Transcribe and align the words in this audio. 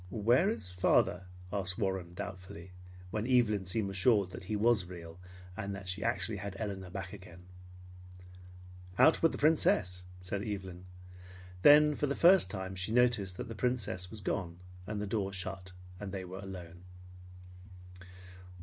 "Where 0.09 0.49
is 0.49 0.71
father?" 0.71 1.27
asked 1.53 1.77
Warren 1.77 2.15
doubtfully, 2.15 2.71
when 3.11 3.27
Evelyn 3.27 3.67
seemed 3.67 3.91
assured 3.91 4.31
that 4.31 4.45
he 4.45 4.55
was 4.55 4.85
real, 4.85 5.19
and 5.55 5.75
that 5.75 5.87
she 5.87 6.03
actually 6.03 6.37
had 6.37 6.55
Elinor 6.57 6.89
back 6.89 7.13
again. 7.13 7.45
"Out 8.97 9.21
with 9.21 9.31
the 9.31 9.37
Princess," 9.37 10.05
said 10.19 10.41
Evelyn. 10.41 10.85
Then 11.61 11.93
for 11.93 12.07
the 12.07 12.15
first 12.15 12.49
time 12.49 12.73
she 12.75 12.91
noticed 12.91 13.37
that 13.37 13.47
the 13.47 13.53
Princess 13.53 14.09
was 14.09 14.21
gone, 14.21 14.59
and 14.87 14.99
the 14.99 15.05
door 15.05 15.31
shut, 15.33 15.71
and 15.99 16.11
they 16.11 16.25
were 16.25 16.39
alone. 16.39 16.81